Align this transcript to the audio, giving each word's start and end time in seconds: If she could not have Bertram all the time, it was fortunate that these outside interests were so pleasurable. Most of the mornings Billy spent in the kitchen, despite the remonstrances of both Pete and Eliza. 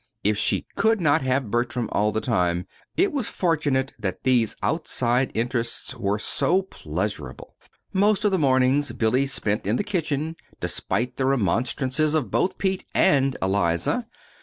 If 0.23 0.35
she 0.39 0.65
could 0.75 0.99
not 0.99 1.21
have 1.21 1.51
Bertram 1.51 1.87
all 1.91 2.11
the 2.11 2.21
time, 2.21 2.65
it 2.97 3.11
was 3.13 3.29
fortunate 3.29 3.93
that 3.99 4.23
these 4.23 4.55
outside 4.63 5.29
interests 5.35 5.93
were 5.93 6.17
so 6.17 6.63
pleasurable. 6.63 7.55
Most 7.93 8.25
of 8.25 8.31
the 8.31 8.39
mornings 8.39 8.91
Billy 8.93 9.27
spent 9.27 9.67
in 9.67 9.75
the 9.75 9.83
kitchen, 9.83 10.37
despite 10.59 11.17
the 11.17 11.27
remonstrances 11.27 12.15
of 12.15 12.31
both 12.31 12.57
Pete 12.57 12.83
and 12.95 13.37
Eliza. 13.43 14.07